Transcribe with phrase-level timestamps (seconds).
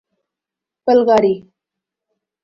[0.85, 1.35] بلغاری